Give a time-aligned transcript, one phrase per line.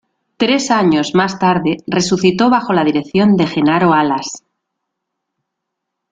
[0.37, 4.43] Tres años más tarde resucitó bajo la dirección de Genaro Alas.